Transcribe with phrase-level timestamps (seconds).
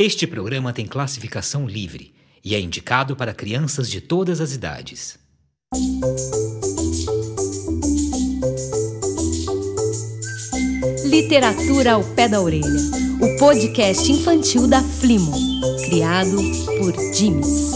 [0.00, 2.14] Este programa tem classificação livre
[2.44, 5.18] e é indicado para crianças de todas as idades.
[11.04, 12.62] Literatura ao pé da orelha.
[13.20, 15.32] O podcast infantil da Flimo,
[15.84, 16.36] criado
[16.78, 17.72] por Jims.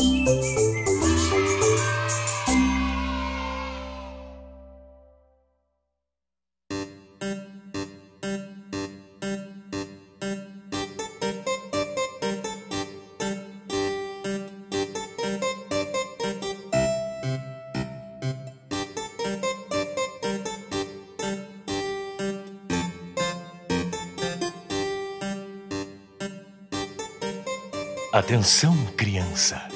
[28.13, 29.67] Atenção, criança.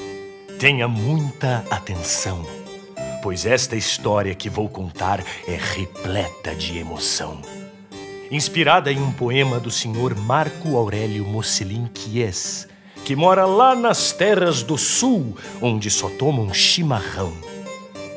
[0.61, 2.45] Tenha muita atenção,
[3.23, 7.41] pois esta história que vou contar é repleta de emoção.
[8.31, 12.69] Inspirada em um poema do senhor Marco Aurélio Mocelin Quies,
[13.07, 17.33] que mora lá nas terras do sul, onde só tomam chimarrão.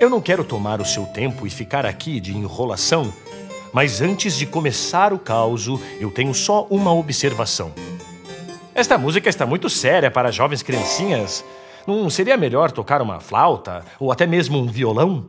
[0.02, 3.14] Eu não quero tomar o seu tempo e ficar aqui de enrolação,
[3.72, 5.66] mas antes de começar o caos,
[5.97, 7.72] eu tenho só uma observação.
[8.80, 11.44] Esta música está muito séria para jovens criancinhas.
[11.85, 15.27] Não seria melhor tocar uma flauta ou até mesmo um violão?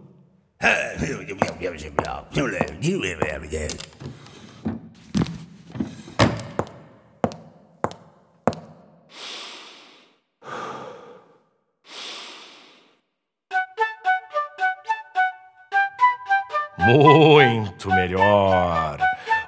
[16.78, 18.98] Muito melhor.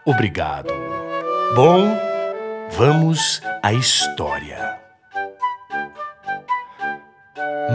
[0.05, 0.75] Obrigado.
[1.55, 2.12] Bom,
[2.77, 4.79] vamos à história.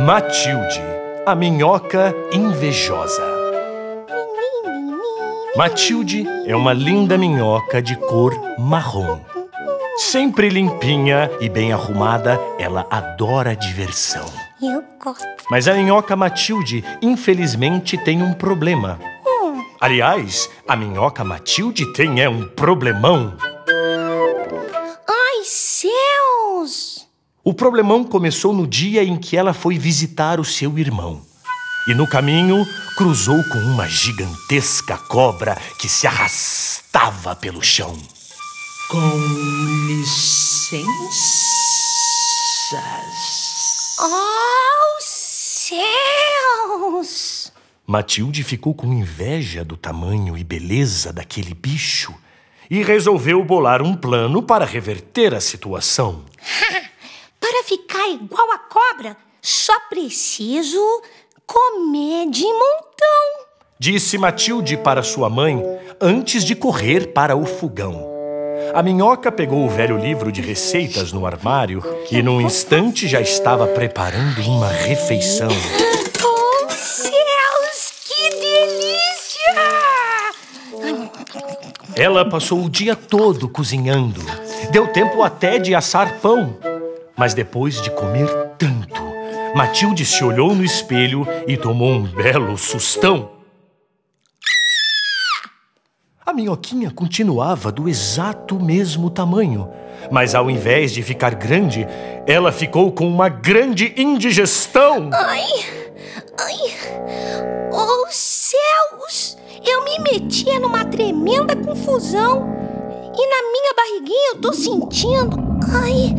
[0.06, 0.82] Matilde,
[1.26, 3.24] a minhoca invejosa.
[5.56, 9.20] Matilde é uma linda minhoca de cor marrom.
[9.98, 14.26] Sempre limpinha e bem arrumada, ela adora diversão.
[14.62, 15.26] Eu gosto.
[15.50, 19.00] Mas a minhoca Matilde, infelizmente, tem um problema.
[19.80, 23.34] Aliás, a minhoca Matilde tem é um problemão.
[25.48, 27.08] Céus!
[27.42, 31.26] O problemão começou no dia em que ela foi visitar o seu irmão.
[31.88, 37.98] E no caminho cruzou com uma gigantesca cobra que se arrastava pelo chão.
[38.90, 39.10] Com
[39.88, 40.84] licenças.
[44.02, 45.88] Oh, céus!
[47.88, 52.14] Matilde ficou com inveja do tamanho e beleza daquele bicho
[52.70, 56.24] e resolveu bolar um plano para reverter a situação.
[57.40, 60.82] Para ficar igual a cobra, só preciso
[61.46, 63.46] comer de montão.
[63.80, 65.64] Disse Matilde para sua mãe
[66.02, 68.18] antes de correr para o fogão.
[68.74, 73.68] A minhoca pegou o velho livro de receitas no armário e, num instante, já estava
[73.68, 75.50] preparando uma refeição.
[76.24, 77.94] Oh, céus!
[78.06, 79.54] Que delícia!
[81.98, 84.22] Ela passou o dia todo cozinhando.
[84.72, 86.56] Deu tempo até de assar pão.
[87.16, 88.28] Mas depois de comer
[88.60, 89.02] tanto,
[89.56, 93.32] Matilde se olhou no espelho e tomou um belo sustão.
[96.24, 99.68] A minhoquinha continuava do exato mesmo tamanho,
[100.12, 101.88] mas ao invés de ficar grande,
[102.28, 105.10] ela ficou com uma grande indigestão.
[105.12, 105.46] Ai,
[106.38, 108.08] ai, oh
[108.58, 109.38] céus!
[109.66, 112.48] Eu me metia numa tremenda confusão
[113.16, 115.38] e na minha barriguinha eu tô sentindo,
[115.74, 116.16] ai,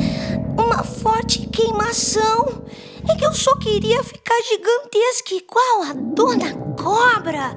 [0.58, 2.62] uma forte queimação.
[3.08, 7.56] É que eu só queria ficar gigantesca igual a Dona Cobra,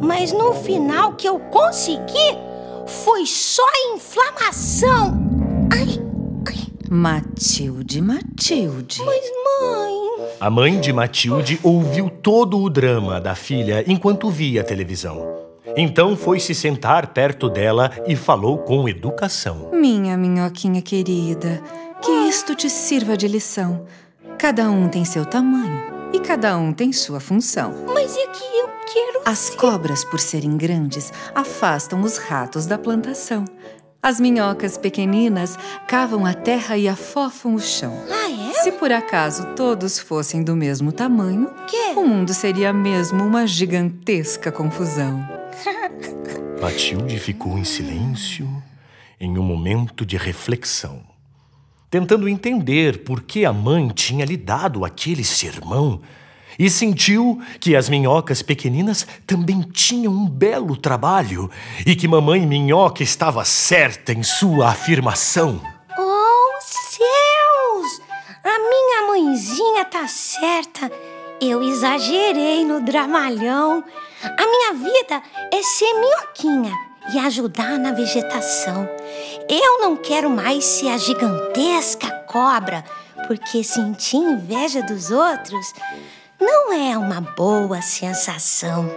[0.00, 2.38] mas no final que eu consegui
[2.86, 5.18] foi só inflamação.
[5.72, 5.98] Ai,
[6.46, 9.02] ai, Matilde, Matilde.
[9.04, 9.24] mas
[9.60, 10.01] mãe.
[10.40, 15.40] A mãe de Matilde ouviu todo o drama da filha enquanto via televisão.
[15.76, 19.70] Então foi se sentar perto dela e falou com educação.
[19.72, 21.62] Minha minhoquinha querida,
[22.02, 23.84] que isto te sirva de lição.
[24.38, 25.80] Cada um tem seu tamanho
[26.12, 27.72] e cada um tem sua função.
[27.94, 32.76] Mas é que eu quero As ser- cobras, por serem grandes, afastam os ratos da
[32.76, 33.44] plantação.
[34.04, 35.56] As minhocas pequeninas
[35.86, 37.96] cavam a terra e afofam o chão.
[38.10, 38.52] Ah, é?
[38.54, 41.92] Se por acaso todos fossem do mesmo tamanho, Quê?
[41.94, 45.24] o mundo seria mesmo uma gigantesca confusão.
[46.60, 48.48] Matilde ficou em silêncio
[49.20, 51.00] em um momento de reflexão,
[51.88, 56.00] tentando entender por que a mãe tinha lhe dado aquele sermão
[56.58, 61.50] e sentiu que as minhocas pequeninas também tinham um belo trabalho
[61.86, 65.60] e que mamãe minhoca estava certa em sua afirmação.
[65.98, 68.12] Oh, céus!
[70.02, 70.90] hora certa,
[71.40, 73.84] eu exagerei no dramalhão.
[74.22, 75.22] A minha vida
[75.52, 76.72] é ser minhoquinha
[77.14, 78.88] e ajudar na vegetação.
[79.48, 82.84] Eu não quero mais ser a gigantesca cobra,
[83.28, 85.72] porque sentir inveja dos outros
[86.42, 88.90] não é uma boa sensação.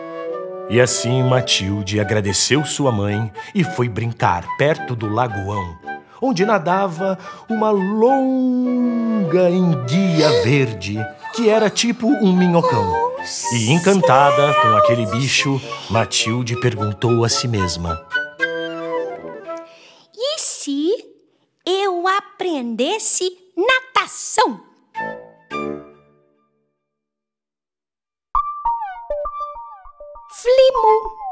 [0.67, 5.77] E assim Matilde agradeceu sua mãe e foi brincar perto do lagoão,
[6.19, 10.97] onde nadava uma longa enguia verde,
[11.35, 13.13] que era tipo um minhocão.
[13.53, 18.03] E encantada com aquele bicho, Matilde perguntou a si mesma:
[20.15, 20.89] E se
[21.65, 24.74] eu aprendesse natação?
[30.41, 31.24] Flimu!